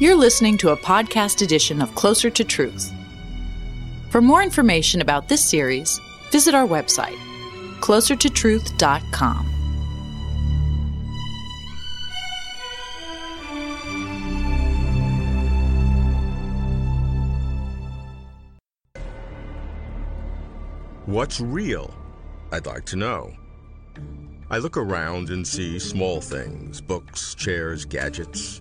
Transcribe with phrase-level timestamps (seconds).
[0.00, 2.92] You're listening to a podcast edition of Closer to Truth.
[4.10, 6.00] For more information about this series,
[6.32, 7.16] visit our website,
[7.78, 9.46] closertotruth.com.
[21.06, 21.94] What's real?
[22.50, 23.32] I'd like to know.
[24.50, 28.60] I look around and see small things books, chairs, gadgets.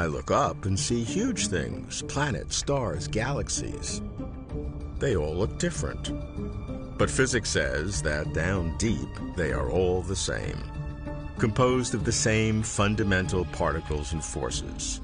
[0.00, 4.00] I look up and see huge things planets, stars, galaxies.
[5.00, 6.12] They all look different.
[6.96, 10.58] But physics says that down deep, they are all the same,
[11.38, 15.00] composed of the same fundamental particles and forces.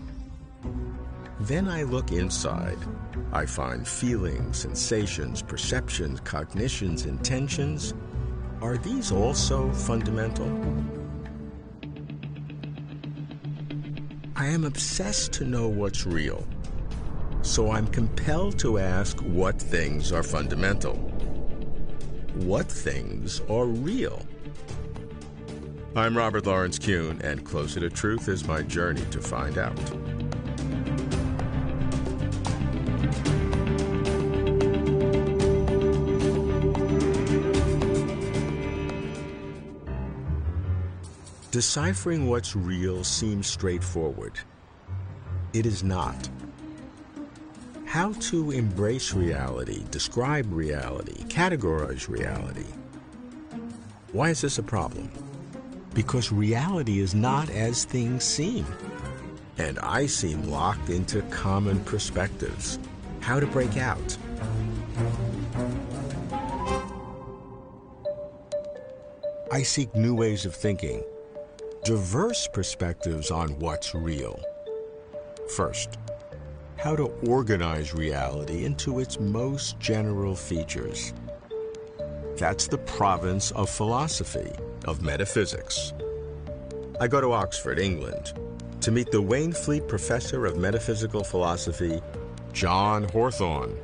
[1.41, 2.79] Then I look inside.
[3.33, 7.95] I find feelings, sensations, perceptions, cognitions, intentions.
[8.63, 10.49] Are these also fundamental?
[14.45, 16.47] I am obsessed to know what's real.
[17.41, 20.97] So I'm compelled to ask what things are fundamental.
[22.35, 24.21] What things are real?
[25.97, 29.81] I'm Robert Lawrence Kuhn, and Closer to Truth is my journey to find out.
[41.55, 44.33] Deciphering what's real seems straightforward.
[45.53, 46.29] It is not.
[47.85, 52.67] How to embrace reality, describe reality, categorize reality.
[54.11, 55.09] Why is this a problem?
[55.95, 58.67] Because reality is not as things seem.
[59.57, 62.81] And I seem locked into common perspectives.
[63.21, 64.19] How to break out.
[69.53, 71.05] I seek new ways of thinking,
[71.85, 74.43] diverse perspectives on what's real.
[75.55, 75.99] First,
[76.79, 81.13] how to organize reality into its most general features.
[82.39, 84.51] That's the province of philosophy,
[84.87, 85.93] of metaphysics.
[87.03, 88.33] I go to Oxford, England,
[88.81, 92.01] to meet the Waynflete Professor of Metaphysical Philosophy,
[92.55, 93.77] John Hawthorne.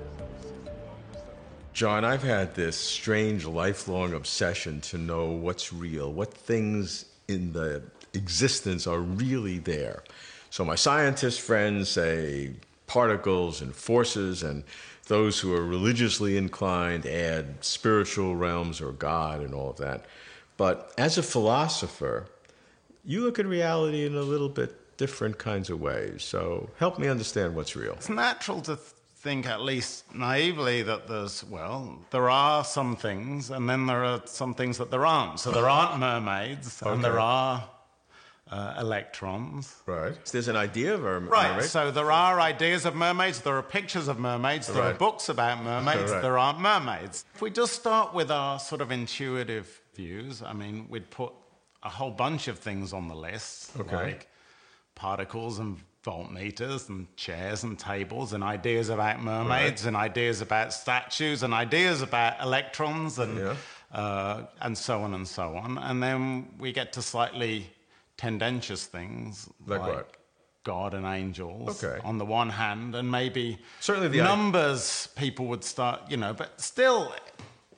[1.74, 7.82] John, I've had this strange lifelong obsession to know what's real, what things in the
[8.12, 10.02] existence are really there.
[10.50, 12.52] So my scientist friends say
[12.86, 14.64] particles and forces, and
[15.06, 20.06] those who are religiously inclined add spiritual realms or God and all of that.
[20.56, 22.26] But as a philosopher,
[23.04, 26.22] you look at reality in a little bit different kinds of ways.
[26.22, 27.94] So help me understand what's real.
[27.94, 28.78] It's natural to
[29.20, 34.22] think, at least naively, that there's, well, there are some things, and then there are
[34.24, 35.38] some things that there aren't.
[35.40, 36.90] So there aren't mermaids, Okay.
[36.92, 37.68] and there are
[38.50, 39.76] uh, electrons.
[39.86, 40.14] Right.
[40.24, 43.62] So there's an idea of a Right, so there are ideas of mermaids, there are
[43.62, 46.22] pictures of mermaids, there are books about mermaids, Right.
[46.22, 47.24] there aren't mermaids.
[47.34, 51.32] If we just start with our sort of intuitive views, I mean, we'd put
[51.82, 53.94] a whole bunch of things on the list, Okay.
[53.94, 54.28] like
[55.00, 61.42] particles and voltmeters and chairs and tables and ideas about mermaids and ideas about statues
[61.42, 63.56] and ideas about electrons and, Yeah.
[63.92, 65.78] uh, and so on and so on.
[65.78, 67.66] And then we get to slightly
[68.16, 70.16] tendentious things Like what?
[70.64, 71.98] God and angels Okay.
[72.04, 76.60] on the one hand, and maybe Certainly the numbers people would start, you know, but
[76.60, 77.14] still,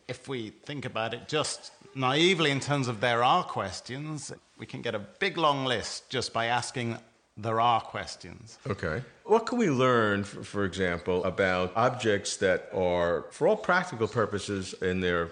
[0.09, 4.83] if we think about it just naively in terms of there are questions, we can
[4.83, 6.99] get a big long list just by asking
[7.37, 8.59] there are questions.
[8.67, 9.03] Okay.
[9.25, 15.01] What can we learn, for, example, about objects that are, for all practical purposes, in
[15.01, 15.31] their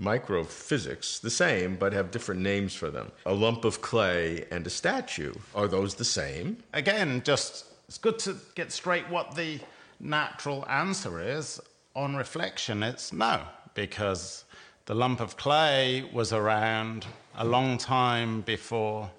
[0.00, 3.12] microphysics, the same, but have different names for them?
[3.26, 5.32] A lump of clay and a statue.
[5.54, 6.58] Are those the same?
[6.72, 9.60] Again, just it's good to get straight what the
[10.00, 11.60] natural answer is.
[11.94, 13.40] On reflection, it's no,
[13.74, 14.44] because
[14.84, 19.10] the lump of clay was around a long time before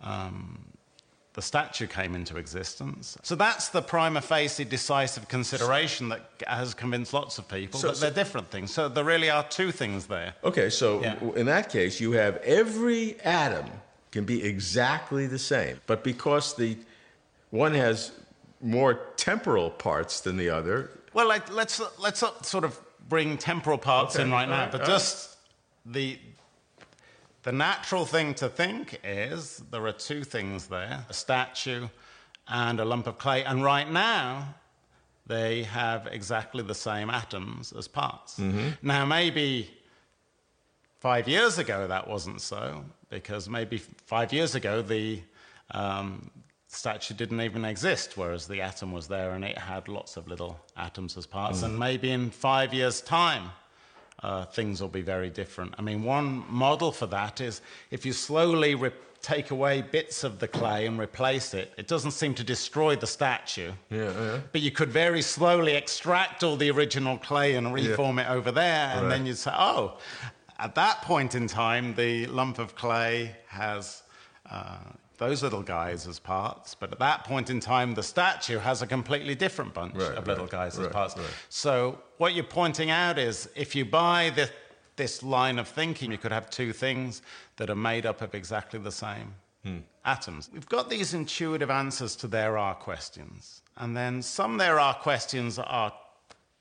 [0.00, 0.58] um,
[1.40, 3.16] the statue came into existence.
[3.22, 7.98] So that's the prima facie decisive consideration that has convinced lots of people So- that
[8.00, 8.74] they're different things.
[8.74, 10.34] So there really are two things there.
[10.44, 11.14] Okay, so Yeah.
[11.36, 13.70] in that case, you have every atom
[14.12, 16.76] can be exactly the same, but because the
[17.48, 18.12] one has
[18.60, 22.78] more temporal parts than the other, Well, like, let's let's not sort of
[23.08, 24.90] bring temporal parts Okay, in right now, right, but right.
[24.90, 25.36] just
[25.86, 26.18] the
[27.42, 31.88] the natural thing to think is there are two things there: a statue
[32.48, 34.54] and a lump of clay, and right now
[35.26, 38.38] they have exactly the same atoms as parts.
[38.38, 38.70] Mm-hmm.
[38.82, 39.70] Now, maybe
[40.98, 45.22] five years ago that wasn't so, because maybe five years ago the
[45.70, 46.30] um,
[46.66, 50.58] statue didn't even exist, whereas the atom was there and it had lots of little
[50.76, 51.60] atoms as parts.
[51.60, 51.64] Mm.
[51.64, 53.50] And maybe in five years' time,
[54.22, 55.74] uh, things will be very different.
[55.78, 60.38] I mean, one model for that is if you slowly re- take away bits of
[60.38, 63.72] the clay and replace it, it doesn't seem to destroy the statue.
[63.90, 64.40] Yeah, yeah.
[64.52, 68.32] But you could very slowly extract all the original clay and reform yeah.
[68.32, 69.08] it over there, and right.
[69.10, 69.98] then you'd say, oh,
[70.58, 74.02] at that point in time, the lump of clay has.
[74.50, 74.78] Uh,
[75.20, 78.86] those little guys as parts, but at that point in time, the statue has a
[78.86, 81.14] completely different bunch right, of little right, guys as parts.
[81.50, 84.50] So, what you're pointing out is if you buy the,
[84.96, 87.20] this line of thinking, you could have two things
[87.56, 89.78] that are made up of exactly the same hmm.
[90.06, 90.48] atoms.
[90.52, 95.58] We've got these intuitive answers to there are questions, and then some there are questions
[95.58, 95.92] are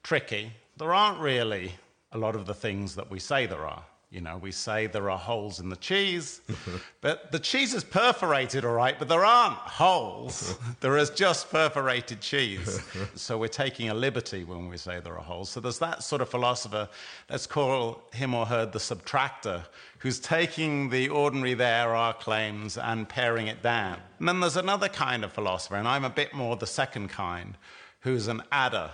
[0.03, 0.51] tricky.
[0.77, 1.71] There aren't really
[2.11, 3.85] a lot of the things that we say there are.
[4.11, 6.41] You know, we say there are holes in the cheese,
[7.01, 10.57] but the cheese is perforated, all right, but there aren't holes.
[10.79, 12.81] there is just perforated cheese.
[13.13, 15.49] so we're taking a liberty when we say there are holes.
[15.49, 16.89] So there's that sort of philosopher,
[17.29, 19.63] let's call him or her the subtractor,
[19.99, 23.99] who's taking the ordinary there are claims and paring it down.
[24.17, 27.55] And then there's another kind of philosopher, and I'm a bit more the second kind,
[27.99, 28.89] who's an adder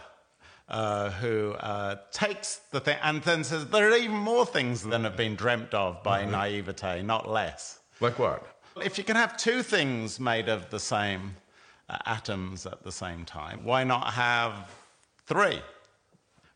[0.68, 5.04] uh, who uh, takes the thing and then says there are even more things than
[5.04, 6.32] have been dreamt of by mm-hmm.
[6.32, 7.80] naivete, not less.
[8.00, 8.46] Like what?
[8.84, 11.36] If you can have two things made of the same
[11.88, 14.70] uh, atoms at the same time, why not have
[15.26, 15.62] three?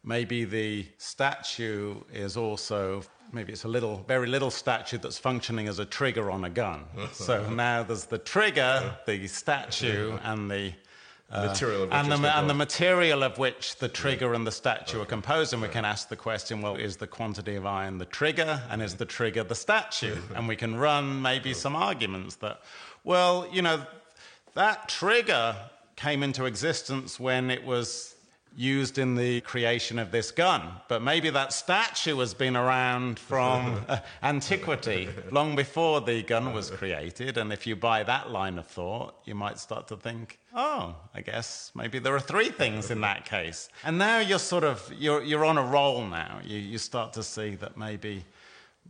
[0.03, 5.79] Maybe the statue is also maybe it's a little, very little statue that's functioning as
[5.79, 6.85] a trigger on a gun.
[7.13, 10.73] so now there's the trigger, the statue, and the
[11.31, 11.55] uh,
[11.91, 15.03] and, the, and the, material of which the trigger and the statue okay.
[15.03, 15.53] are composed.
[15.53, 18.81] And we can ask the question well, is the quantity of iron the trigger, and
[18.81, 20.17] is the trigger the statue?
[20.35, 22.61] and we can run maybe some arguments that,
[23.03, 23.85] well, you know,
[24.55, 25.55] that trigger
[25.95, 28.15] came into existence when it was
[28.55, 30.63] used in the creation of this gun.
[30.87, 36.71] But maybe that statue has been around from uh, antiquity, long before the gun was
[36.71, 37.37] created.
[37.37, 41.21] And if you buy that line of thought, you might start to think, oh, I
[41.21, 43.69] guess maybe there are three things in that case.
[43.83, 46.39] And now you're sort of, you're, you're on a roll now.
[46.43, 48.25] You, you start to see that maybe,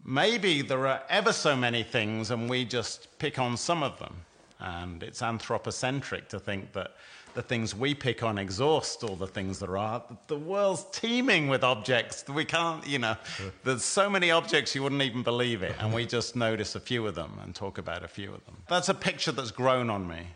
[0.04, 4.16] maybe there are ever so many things and we just pick on some of them.
[4.60, 6.92] And it's anthropocentric to think that
[7.34, 10.04] the things we pick on exhaust all the things there are.
[10.28, 12.26] The world's teeming with objects.
[12.28, 13.16] We can't, you know,
[13.64, 17.06] there's so many objects you wouldn't even believe it, and we just notice a few
[17.08, 18.58] of them and talk about a few of them.
[18.68, 20.28] That's a picture that's grown on me.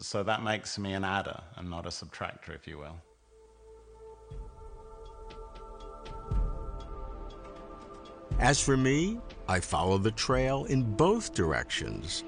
[0.00, 2.96] So that makes me an adder and not a subtractor, if you will.
[8.40, 9.18] As for me,
[9.48, 12.24] I follow the trail in both directions,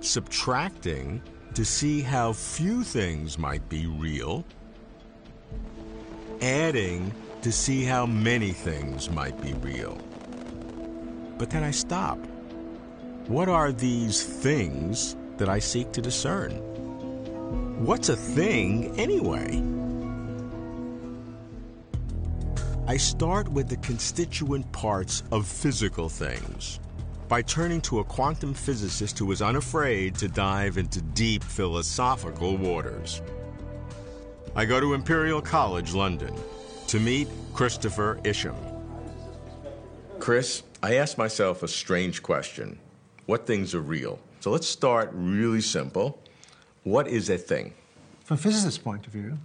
[0.00, 1.22] subtracting
[1.54, 4.44] to see how few things might be real,
[6.40, 9.96] adding to see how many things might be real.
[11.38, 12.18] But then I stop.
[13.28, 16.73] What are these things that I seek to discern?
[17.84, 19.62] What's a thing anyway?
[22.86, 26.80] I start with the constituent parts of physical things
[27.28, 33.20] by turning to a quantum physicist who is unafraid to dive into deep philosophical waters.
[34.56, 36.34] I go to Imperial College, London,
[36.86, 38.56] to meet Christopher Isham.
[40.20, 42.78] Chris, I asked myself a strange question
[43.26, 44.18] What things are real?
[44.40, 46.23] So let's start really simple.
[46.84, 47.72] What is a thing?
[48.24, 49.38] From a physicist's point of view,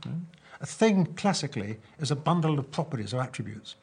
[0.60, 3.76] a thing classically is a bundle of properties or attributes.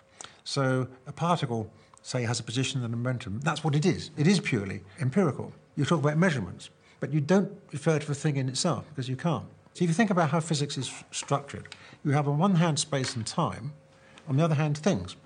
[0.44, 1.70] So a particle
[2.02, 3.40] say has a position and a momentum.
[3.40, 4.10] That's what it is.
[4.16, 5.52] It is purely empirical.
[5.74, 6.68] You talk about measurements,
[7.00, 9.46] but you don't refer to the thing in itself because you can't.
[9.72, 13.16] So if you think about how physics is structured, you have on one hand space
[13.16, 13.72] and time,
[14.28, 15.16] on the other hand things.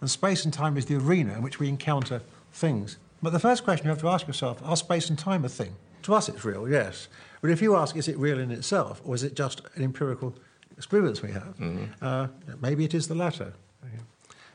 [0.00, 2.98] And space and time is the arena in which we encounter things.
[3.22, 5.74] But the first question you have to ask yourself, are space and time a thing?
[6.02, 7.08] To us it's real, yes.
[7.40, 10.34] But if you ask, is it real in itself, or is it just an empirical
[10.76, 11.56] experience we have?
[11.58, 11.84] Mm-hmm.
[12.00, 12.28] Uh,
[12.60, 13.52] maybe it is the latter.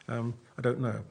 [0.10, 1.02] Um, I don't know.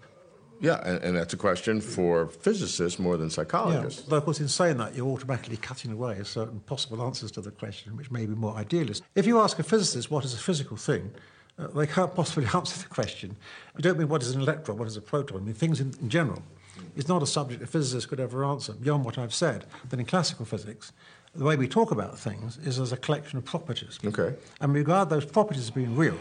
[0.60, 4.00] Yeah, and, and, that's a question for physicists more than psychologists.
[4.00, 7.42] Yeah, though, of course, in saying that, you're automatically cutting away certain possible answers to
[7.42, 9.02] the question, which may be more idealist.
[9.14, 11.10] If you ask a physicist what is a physical thing,
[11.58, 13.36] uh, they can't possibly answer the question.
[13.76, 15.92] You don't mean what is an electron, what is a proton, I mean things in,
[16.00, 16.42] in general.
[16.96, 19.64] It's not a subject a physicist could ever answer beyond what I've said.
[19.88, 20.92] Then in classical physics,
[21.34, 23.98] the way we talk about things is as a collection of properties.
[24.04, 24.34] Okay.
[24.60, 26.18] And we regard those properties as being real.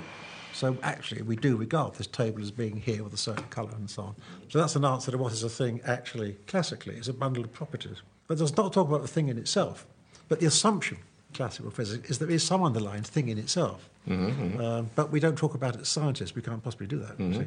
[0.53, 3.89] So actually, we do regard this table as being here with a certain colour and
[3.89, 4.15] so on.
[4.47, 6.95] So that's an answer to what is a thing actually classically.
[6.95, 8.01] It's a bundle of properties.
[8.27, 9.85] But does not talk about the thing in itself.
[10.29, 10.97] But the assumption,
[11.33, 13.89] classical physics, is there is some underlying thing in itself.
[14.07, 16.35] Mm-hmm, um, but we don't talk about it as scientists.
[16.35, 17.17] We can't possibly do that.
[17.17, 17.43] Mm-hmm.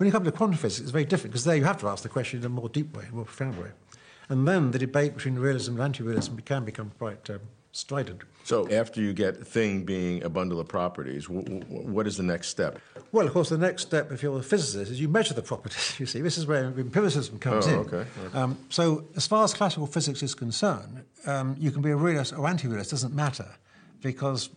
[0.00, 2.02] When you come to quantum physics, it's very different because there you have to ask
[2.02, 3.68] the question in a more deep way, a more profound way.
[4.30, 7.40] And then the debate between realism and anti-realism can become quite um,
[7.72, 8.22] strident.
[8.44, 12.22] So after you get thing being a bundle of properties, w- w- what is the
[12.22, 12.80] next step?
[13.12, 15.96] Well, of course, the next step, if you're a physicist, is you measure the properties.
[16.00, 17.78] You see, this is where empiricism comes oh, in.
[17.80, 18.06] Okay.
[18.32, 22.32] Um, so, as far as classical physics is concerned, um, you can be a realist
[22.32, 22.92] or anti-realist.
[22.92, 23.48] Doesn't matter,
[24.00, 24.48] because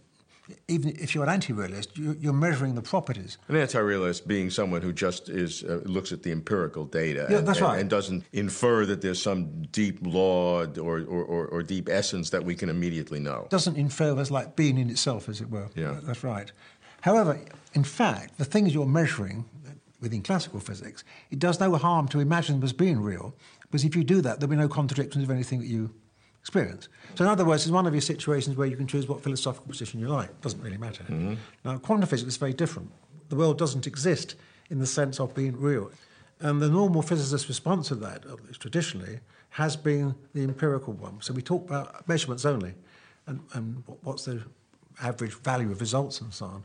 [0.67, 3.37] even if you're an anti-realist, you, are measuring the properties.
[3.47, 7.47] An anti-realist being someone who just is uh, looks at the empirical data yeah, and,
[7.47, 7.79] that's right.
[7.79, 12.43] and, doesn't infer that there's some deep law or, or, or, or, deep essence that
[12.43, 13.47] we can immediately know.
[13.49, 15.69] Doesn't infer as like being in itself, as it were.
[15.75, 15.99] Yeah.
[16.03, 16.51] That's right.
[17.01, 17.39] However,
[17.73, 19.45] in fact, the things you're measuring
[20.01, 23.95] within classical physics, it does no harm to imagine them as being real, because if
[23.95, 25.93] you do that, there'll be no contradictions of anything that you
[26.43, 26.89] experience.
[27.15, 29.65] So, in other words, it's one of your situations where you can choose what philosophical
[29.69, 30.29] position you like.
[30.29, 31.03] It doesn't really matter.
[31.03, 31.35] Mm-hmm.
[31.63, 32.91] Now, quantum physics is very different.
[33.29, 34.35] The world doesn't exist
[34.69, 35.89] in the sense of being real.
[36.41, 39.21] And the normal physicist's response to that, at least traditionally,
[39.51, 41.21] has been the empirical one.
[41.21, 42.73] So we talk about measurements only
[43.25, 44.41] and, and what's the
[45.01, 46.63] average value of results and so on.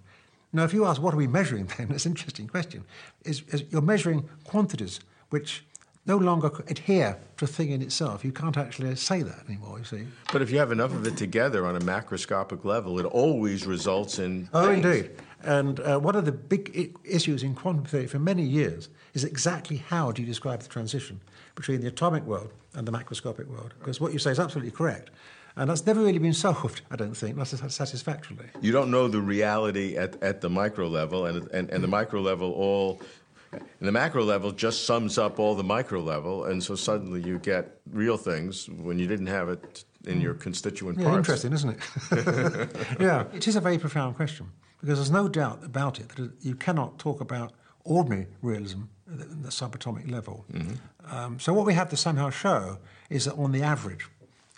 [0.52, 1.87] Now, if you ask, what are we measuring then?
[1.90, 2.85] That's an interesting question.
[3.25, 4.99] Is, is you're measuring quantities
[5.30, 5.64] which
[6.09, 8.25] no longer adhere to a thing in itself.
[8.25, 10.07] You can't actually say that anymore, you see.
[10.33, 14.19] But if you have enough of it together on a macroscopic level, it always results
[14.19, 14.49] in.
[14.55, 14.85] Oh, things.
[14.85, 15.11] indeed.
[15.43, 19.23] And uh, one of the big I- issues in quantum theory for many years is
[19.23, 21.21] exactly how do you describe the transition
[21.55, 23.75] between the atomic world and the macroscopic world?
[23.79, 25.11] Because what you say is absolutely correct.
[25.57, 28.47] And that's never really been solved, I don't think, not satisfactorily.
[28.61, 32.21] You don't know the reality at, at the micro level, and, and, and the micro
[32.21, 33.00] level all
[33.52, 37.38] and the macro level just sums up all the micro level, and so suddenly you
[37.38, 41.19] get real things when you didn't have it in your constituent yeah, parts.
[41.19, 42.76] Interesting, isn't it?
[43.00, 44.50] yeah, it is a very profound question
[44.81, 47.52] because there's no doubt about it that you cannot talk about
[47.85, 50.45] ordinary realism at the subatomic level.
[50.52, 51.14] Mm-hmm.
[51.14, 52.78] Um, so what we have to somehow show
[53.11, 54.07] is that on the average,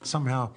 [0.03, 0.51] somehow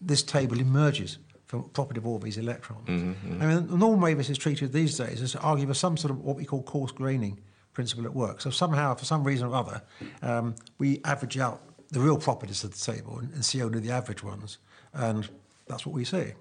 [0.00, 2.88] this table emerges from property of all these electrons.
[2.88, 3.42] Mm-hmm, mm-hmm.
[3.42, 5.96] I mean, the normal way this is treated these days is to argue for some
[5.96, 7.38] sort of what we call coarse graining
[7.76, 8.40] principle at work.
[8.40, 9.82] So somehow, for some reason or other,
[10.22, 13.90] um, we average out the real properties of the table and, and, see only the
[13.90, 14.56] average ones,
[14.94, 15.28] and
[15.68, 16.32] that's what we see.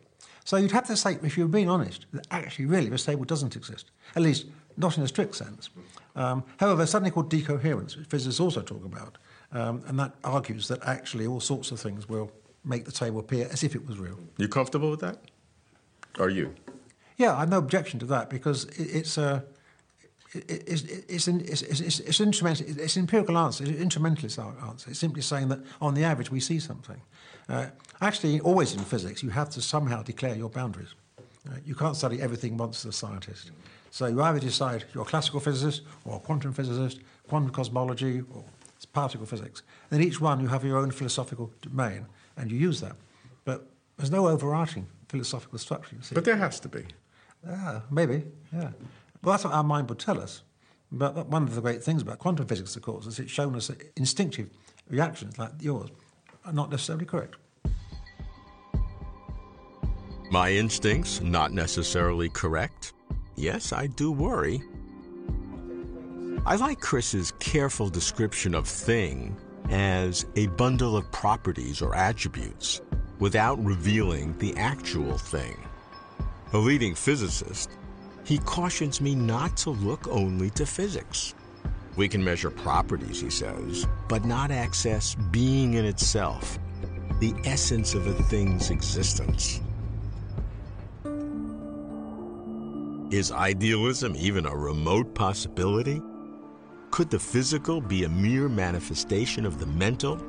[0.45, 3.57] So you'd have to say, if you're being honest, that actually, really, this table doesn't
[3.57, 3.91] exist.
[4.15, 4.45] At least,
[4.77, 5.69] not in a strict sense.
[6.15, 9.17] Um, however, something called decoherence, which physicists also talk about,
[9.51, 12.31] um, and that argues that actually all sorts of things will
[12.63, 14.17] make the table appear as if it was real.
[14.37, 15.17] You comfortable with that?
[16.17, 16.55] Are you?
[17.17, 19.43] Yeah, I have no objection to that because it, it's a
[20.47, 24.89] it's, it's, an, it's, it's, it's, instrumental, it's an empirical answer, it's an instrumentalist answer.
[24.89, 27.01] It's simply saying that on the average we see something.
[27.47, 27.67] Uh,
[28.01, 30.93] actually, always in physics, you have to somehow declare your boundaries.
[31.47, 33.51] Uh, you can't study everything once as a scientist.
[33.91, 38.43] So you either decide you're a classical physicist or a quantum physicist, quantum cosmology or
[38.93, 39.63] particle physics.
[39.89, 42.05] And in each one you have your own philosophical domain
[42.37, 42.95] and you use that.
[43.45, 45.95] But there's no overarching philosophical structure.
[46.13, 46.85] But there has to be.
[47.47, 48.71] Yeah, maybe, yeah.
[49.25, 50.43] Well, that's what our mind would tell us.
[50.91, 53.67] But one of the great things about quantum physics, of course, is it's shown us
[53.67, 54.51] that instinctive
[54.87, 55.89] reactions like yours
[56.45, 57.35] are not necessarily correct.
[60.29, 62.93] My instincts not necessarily correct?
[63.35, 64.61] Yes, I do worry.
[66.45, 69.35] I like Chris's careful description of thing
[69.71, 72.81] as a bundle of properties or attributes
[73.17, 75.57] without revealing the actual thing.
[76.53, 77.71] A leading physicist
[78.25, 81.35] he cautions me not to look only to physics.
[81.95, 86.59] We can measure properties, he says, but not access being in itself,
[87.19, 89.61] the essence of a thing's existence.
[93.11, 96.01] Is idealism even a remote possibility?
[96.89, 100.19] Could the physical be a mere manifestation of the mental?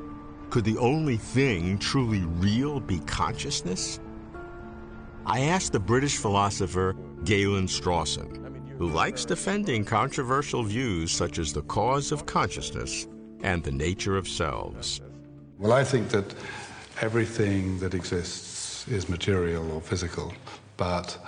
[0.51, 3.99] Could the only thing truly real be consciousness?
[5.25, 6.95] I asked the British philosopher
[7.27, 13.09] Galen Strawson, who likes defending controversial views such as the cause of consciousness
[13.43, 15.01] and the nature of selves.
[15.59, 16.37] Well, I think that
[17.01, 20.33] everything that exists is material or physical,
[20.77, 21.19] but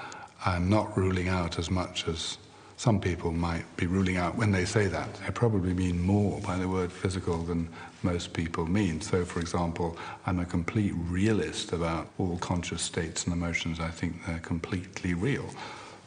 [0.47, 2.39] I'm not ruling out as much as
[2.77, 5.09] some people might be ruling out when they say that.
[5.27, 7.69] I probably mean more by the word physical than
[8.05, 9.01] most people mean.
[9.01, 13.81] So, for example, I'm a complete realist about all conscious states and emotions.
[13.81, 15.51] I think they're completely real.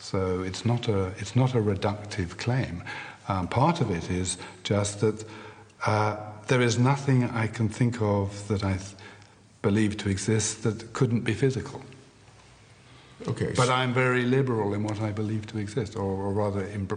[0.01, 2.83] So it's not a, it's not a reductive claim.
[3.27, 5.23] Um, part of it is just that
[5.85, 6.17] uh,
[6.47, 8.95] there is nothing I can think of that I th-
[9.61, 11.81] believed to exist that couldn't be physical.
[13.27, 13.53] Okay.
[13.55, 16.89] But I'm very liberal in what I believe to exist, or, or rather, in,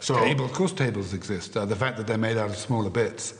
[0.00, 1.56] So- table, of course, tables exist.
[1.56, 3.34] Uh, the fact that they're made out of smaller bits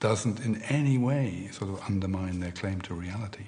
[0.00, 3.44] doesn't in any way sort of undermine their claim to reality.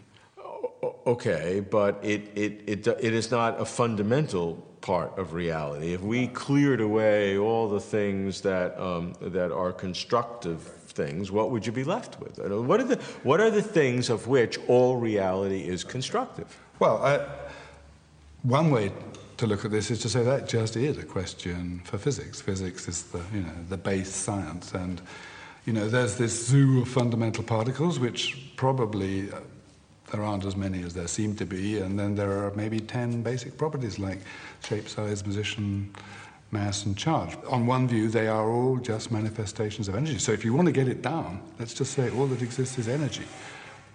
[1.04, 5.94] Okay, but it, it, it, it is not a fundamental part of reality.
[5.94, 11.66] If we cleared away all the things that, um, that are constructive things, what would
[11.66, 12.38] you be left with?
[12.38, 16.56] What are, the, what are the things of which all reality is constructive?
[16.78, 17.26] Well,
[18.42, 18.92] one way
[19.38, 22.40] to look at this is to say that just is a question for physics.
[22.40, 25.00] Physics is the, you know, the base science, and
[25.64, 29.38] you know, there's this zoo of fundamental particles, which probably uh,
[30.12, 33.22] there aren't as many as there seem to be, and then there are maybe 10
[33.22, 34.18] basic properties like
[34.62, 35.92] shape, size, position,
[36.50, 37.36] mass, and charge.
[37.48, 40.18] On one view, they are all just manifestations of energy.
[40.18, 42.88] So if you want to get it down, let's just say all that exists is
[42.88, 43.24] energy.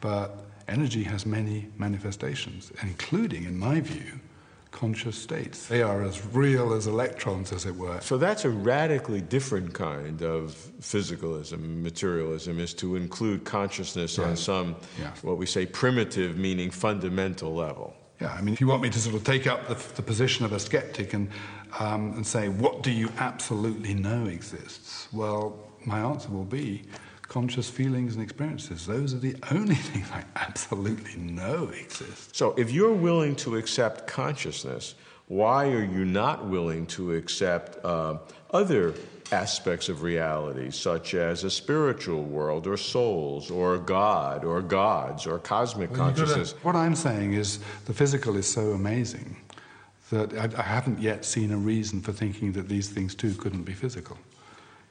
[0.01, 0.35] But
[0.67, 4.19] energy has many manifestations, including, in my view,
[4.77, 5.65] conscious states.
[5.67, 7.99] They are as real as electrons, as it were.
[8.01, 14.75] So that's a radically different kind of physicalism, materialism, is to include consciousness on some,
[14.99, 15.23] Yes.
[15.23, 17.95] what we say, primitive, meaning fundamental level.
[18.21, 20.45] Yeah, I mean, if you want me to sort of take up the, the position
[20.45, 21.29] of a skeptic and,
[21.79, 25.07] um, and say, what do you absolutely know exists?
[25.11, 26.83] Well, my answer will be
[27.27, 28.85] conscious feelings and experiences.
[28.85, 32.35] Those are the only things I absolutely know exist.
[32.35, 34.95] So if you're willing to accept consciousness,
[35.27, 38.17] why are you not willing to accept uh,
[38.51, 38.93] other
[39.31, 45.37] aspects of reality, such as a spiritual world, or souls, or God, or gods, or
[45.37, 46.53] cosmic consciousness?
[46.63, 49.35] What I'm saying is the physical is so amazing
[50.11, 53.63] that I, I haven't yet seen a reason for thinking that these things too couldn't
[53.63, 54.17] be physical.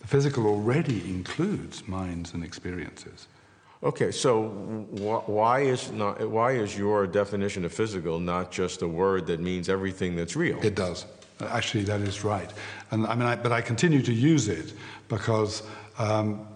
[0.07, 3.27] The physical already includes minds and experiences.
[3.83, 4.49] Okay, so
[5.01, 9.41] wh- why is not why is your definition of physical not just a word that
[9.41, 10.63] means everything that's real?
[10.63, 11.07] It does.
[11.41, 12.53] Actually, that is right.
[12.93, 14.75] And I mean, I, but I continue to use it
[15.09, 15.65] because
[15.99, 16.47] um,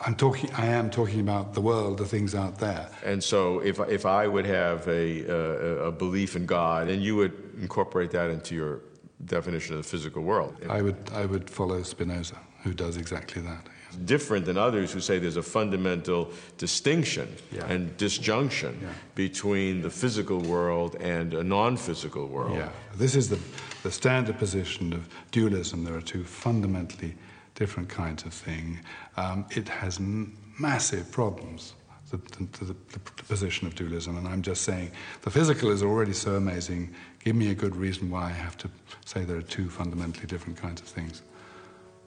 [0.00, 0.48] I'm talking.
[0.52, 2.88] I am talking about the world, the things out there.
[3.04, 7.16] And so, if if I would have a uh, a belief in God, and you
[7.16, 8.80] would incorporate that into your
[9.26, 10.96] definition of the physical world, I would.
[11.14, 13.68] I would follow Spinoza, who does exactly that.
[14.06, 17.66] different than others who say there's a fundamental distinction Yeah.
[17.72, 18.88] and disjunction Yeah.
[19.14, 22.56] between the physical world and a non-physical world.
[22.56, 23.38] Yeah, this is the,
[23.82, 25.84] the standard position of dualism.
[25.84, 27.14] There are two fundamentally
[27.54, 28.80] different kinds of thing.
[29.18, 31.74] Um, it has m- massive problems,
[32.12, 36.12] the, the, the, the position of dualism, and I'm just saying the physical is already
[36.12, 36.94] so amazing.
[37.24, 38.70] Give me a good reason why I have to
[39.04, 41.22] say there are two fundamentally different kinds of things.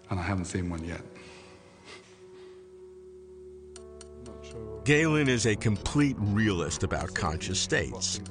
[0.10, 1.02] And I haven't seen one yet.
[4.84, 8.22] Galen is a complete realist about conscious states.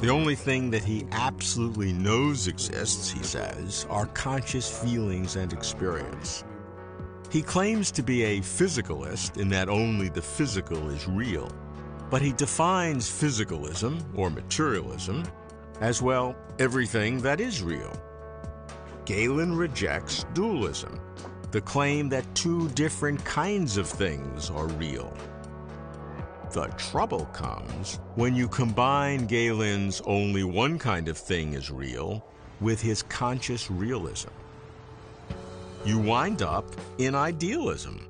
[0.00, 6.44] The only thing that he absolutely knows exists, he says, are conscious feelings and experience.
[7.34, 11.50] He claims to be a physicalist in that only the physical is real,
[12.08, 15.24] but he defines physicalism, or materialism,
[15.80, 17.92] as well everything that is real.
[19.04, 21.00] Galen rejects dualism,
[21.50, 25.12] the claim that two different kinds of things are real.
[26.52, 32.24] The trouble comes when you combine Galen's only one kind of thing is real
[32.60, 34.30] with his conscious realism.
[35.84, 36.64] You wind up
[36.96, 38.06] in idealism,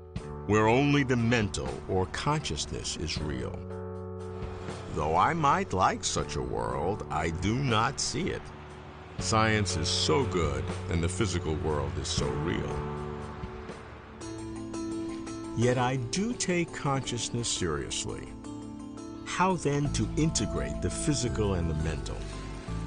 [0.46, 3.58] where only the mental or consciousness is real.
[4.94, 8.42] Though I might like such a world, I do not see it.
[9.18, 12.78] Science is so good, and the physical world is so real.
[15.56, 18.28] Yet I do take consciousness seriously.
[19.24, 22.18] How then to integrate the physical and the mental?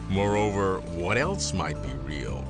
[0.08, 2.46] Moreover, what else might be real?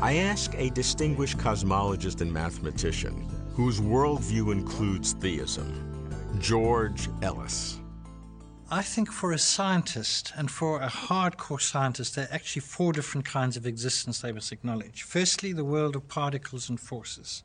[0.00, 7.80] I ask a distinguished cosmologist and mathematician whose worldview includes theism, George Ellis.
[8.68, 13.24] I think for a scientist and for a hardcore scientist, there are actually four different
[13.24, 15.04] kinds of existence they must acknowledge.
[15.04, 17.44] Firstly, the world of particles and forces.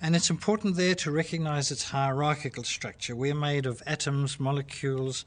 [0.00, 3.16] And it's important there to recognize its hierarchical structure.
[3.16, 5.24] We're made of atoms, molecules,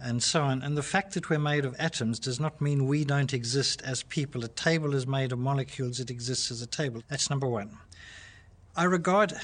[0.00, 0.62] and so on.
[0.62, 4.02] And the fact that we're made of atoms does not mean we don't exist as
[4.02, 4.46] people.
[4.46, 7.02] A table is made of molecules, it exists as a table.
[7.10, 7.76] That's number one.
[8.74, 9.34] I regard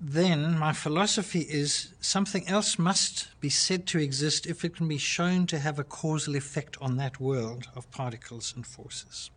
[0.00, 4.98] then my philosophy is something else must be said to exist if it can be
[4.98, 9.30] shown to have a causal effect on that world of particles and forces.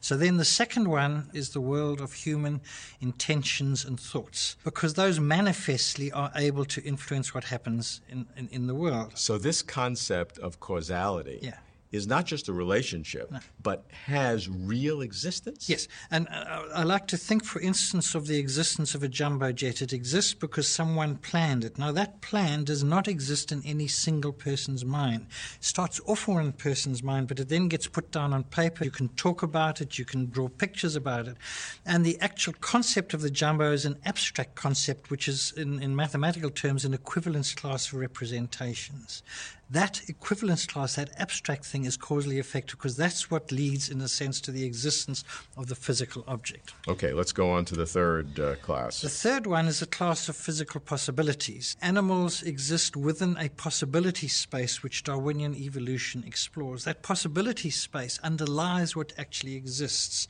[0.00, 2.60] So then the second one is the world of human
[3.00, 8.66] intentions and thoughts, because those manifestly are able to influence what happens in, in, in
[8.68, 9.18] the world.
[9.18, 11.58] So this concept of causality Yeah.
[11.92, 15.68] Is not just a relationship, but has real existence?
[15.68, 19.52] Yes, and uh, I like to think, for instance, of the existence of a jumbo
[19.52, 19.82] jet.
[19.82, 21.78] It exists because someone planned it.
[21.78, 25.26] Now, that plan does not exist in any single person's mind.
[25.56, 28.84] It starts off in one person's mind, but it then gets put down on paper.
[28.84, 31.36] You can talk about it, you can draw pictures about it.
[31.84, 35.94] And the actual concept of the jumbo is an abstract concept, which is, in, in
[35.96, 39.22] mathematical terms, an equivalence class of representations.
[39.70, 44.06] That equivalence class, that abstract thing, is causally effective because that's what leads, in a
[44.06, 45.24] sense, to the existence
[45.56, 46.72] of the physical object.
[46.86, 49.00] Okay, let's go on to the third uh, class.
[49.00, 51.76] The third one is a class of physical possibilities.
[51.82, 56.84] Animals exist within a possibility space which Darwinian evolution explores.
[56.84, 60.28] That possibility space underlies what actually exists.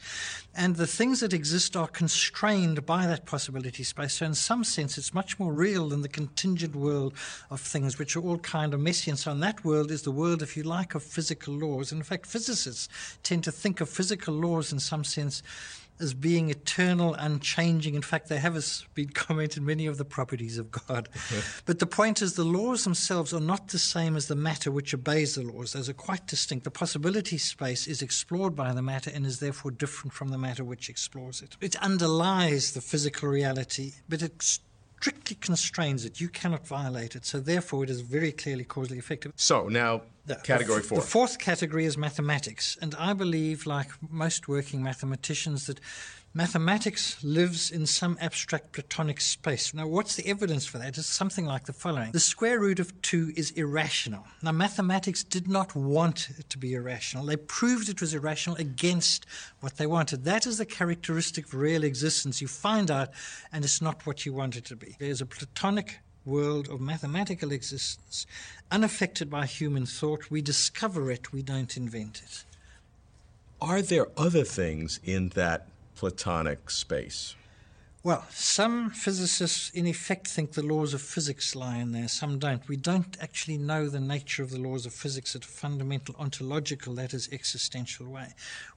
[0.55, 4.15] And the things that exist are constrained by that possibility space.
[4.15, 7.13] So, in some sense, it's much more real than the contingent world
[7.51, 9.11] of things, which are all kind of messy.
[9.11, 11.91] And so, that world is the world, if you like, of physical laws.
[11.91, 12.89] And in fact, physicists
[13.25, 15.43] tend to think of physical laws in some sense
[15.99, 17.97] as being eternal, unchanging.
[17.97, 18.57] In fact, they have
[18.95, 21.09] been commented many of the properties of God.
[21.65, 24.95] but the point is, the laws themselves are not the same as the matter which
[24.95, 25.73] obeys the laws.
[25.73, 26.63] Those are quite distinct.
[26.63, 30.63] The possibility space is explored by the matter and is therefore different from the matter
[30.63, 31.57] which explores it.
[31.61, 34.61] It underlies the physical reality, but it
[35.01, 36.21] strictly constrains it.
[36.21, 37.25] You cannot violate it.
[37.25, 39.33] So therefore, it is very clearly causally effective.
[39.37, 41.01] So now, The- category four.
[41.01, 42.77] The fourth category is mathematics.
[42.81, 45.81] And I believe, like most working mathematicians, that
[46.37, 49.73] mathematics lives in some abstract Platonic space.
[49.73, 50.99] Now, what's the evidence for that?
[50.99, 54.27] It's something like the following The square root of 2 is irrational.
[54.43, 57.25] Now, mathematics did not want it to be irrational.
[57.25, 59.25] They proved it was irrational against
[59.61, 60.25] what they wanted.
[60.25, 62.43] That is the characteristic of real existence.
[62.43, 63.09] You find out,
[63.51, 64.95] and it's not what you want it to be.
[64.99, 68.27] There's a Platonic world of mathematical existence,
[68.71, 70.31] unaffected by human thought.
[70.31, 72.45] We discover it, we don't invent it.
[73.59, 77.37] Are there other things in that Platonic space?
[78.07, 82.63] Well, some physicists, in effect, think the laws of physics lie in there, some don't.
[82.69, 86.95] We don't actually know the nature of the laws of physics at a fundamental ontological,
[86.95, 88.29] that is, existential way.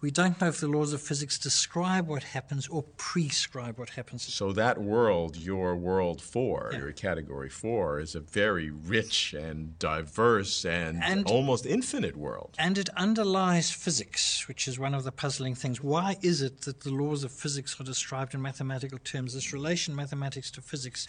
[0.01, 4.23] We don't know if the laws of physics describe what happens or prescribe what happens.
[4.33, 6.79] So that world, your world four, Yeah.
[6.79, 12.55] your category four, is a very rich and diverse and, And- almost infinite world.
[12.57, 15.83] And it underlies physics, which is one of the puzzling things.
[15.83, 19.18] Why is it that the laws of physics are described in mathematical terms?
[19.27, 21.07] This relation mathematics to physics,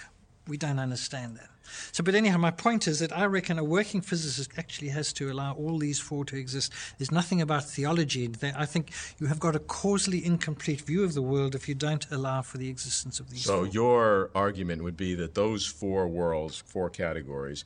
[0.49, 1.49] we don't understand that.
[1.93, 5.31] So, but anyhow, my point is that I reckon a working physicist actually has to
[5.31, 6.73] allow all these four to exist.
[6.99, 8.27] There's nothing about theology.
[8.27, 11.75] There- I think you have got a causally incomplete view of the world if you
[11.77, 13.67] don't allow for the existence of these So four.
[13.67, 17.65] your argument would be that those four worlds, four categories,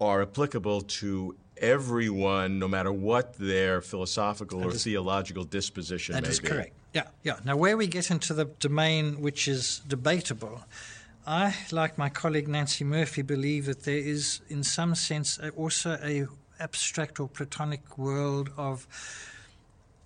[0.00, 6.40] are applicable to everyone, no matter what their philosophical or theological disposition That may is
[6.40, 6.48] be.
[6.48, 6.74] correct.
[6.94, 7.38] Yeah, yeah.
[7.44, 10.64] Now, where we get into the domain which is debatable,
[11.26, 16.26] I, like my colleague Nancey Murphy, believe that there is, in some sense, also a
[16.60, 18.86] abstract or platonic world of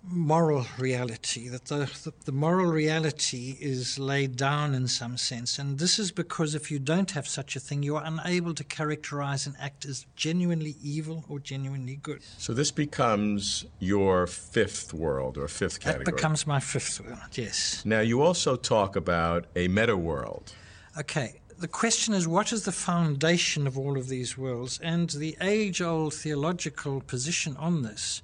[0.05, 5.57] moral reality, that the, the, the moral reality is laid down in some sense.
[5.57, 8.63] And this is because if you don't have such a thing, you are unable to
[8.63, 12.21] characterize an act as genuinely evil or genuinely good.
[12.37, 16.05] So this becomes your fifth world or fifth category.
[16.05, 17.83] That becomes my fifth world, yes.
[17.85, 20.53] now you also talk about a meta world.
[20.97, 24.79] Okay, the question is what is the foundation of all of these worlds?
[24.83, 28.21] And the age old theological position on this,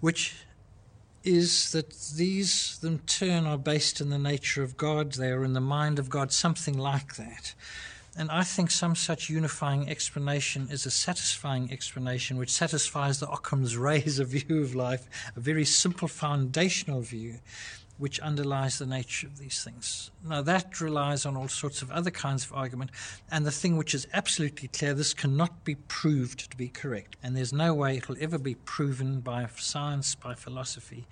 [0.00, 0.34] which
[1.26, 5.54] is that these in turn are based in the nature of God, they are in
[5.54, 7.54] the mind of God, something like that.
[8.16, 13.76] And I think some such unifying explanation is a satisfying explanation which satisfies the Occam's
[13.76, 17.40] razor view of life, a very simple foundational view
[17.98, 20.10] which underlies the nature of these things.
[20.24, 22.90] Now, that relies on all sorts of other kinds of argument,
[23.30, 27.36] and the thing which is absolutely clear this cannot be proved to be correct, and
[27.36, 31.06] there's no way it will ever be proven by science, by philosophy.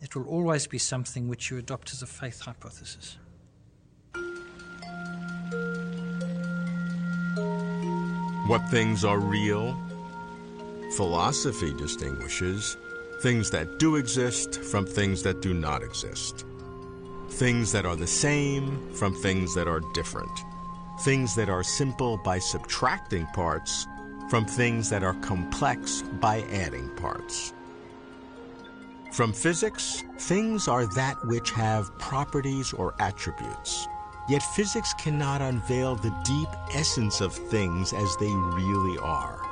[0.00, 3.18] It will always be something which you adopt as a faith hypothesis.
[8.46, 9.78] What things are real?
[10.96, 12.76] Philosophy distinguishes
[13.22, 16.46] things that do exist from things that do not exist.
[17.28, 20.30] Things that are the same from things that are different.
[21.00, 23.86] things that are simple by subtracting parts
[24.28, 27.52] from things that are complex by adding parts.
[29.12, 33.88] From physics, things are that which have properties or attributes.
[34.28, 39.49] Yet physics cannot unveil the deep essence of things as they really are.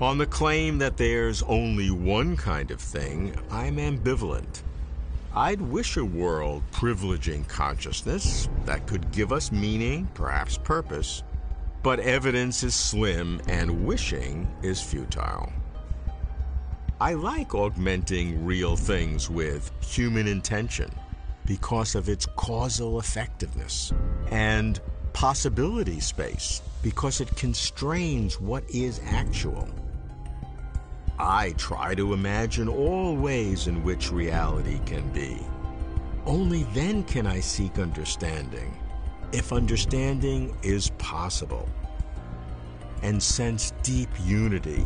[0.00, 4.62] On the claim that there's only one kind of thing, I'm ambivalent.
[5.36, 11.22] I'd wish a world privileging consciousness that could give us meaning, perhaps purpose,
[11.82, 15.52] but evidence is slim and wishing is futile.
[16.98, 20.90] I like augmenting real things with human intention
[21.44, 23.92] because of its causal effectiveness
[24.30, 24.80] and
[25.12, 29.68] possibility space because it constrains what is actual.
[31.22, 35.36] I try to imagine all ways in which reality can be.
[36.24, 38.74] Only then can I seek understanding,
[39.30, 41.68] if understanding is possible,
[43.02, 44.82] and sense deep unity,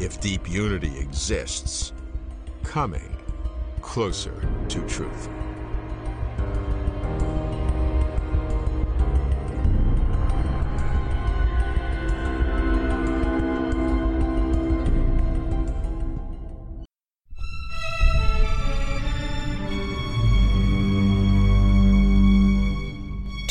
[0.00, 1.94] if deep unity exists,
[2.62, 3.16] coming
[3.80, 5.30] closer to truth.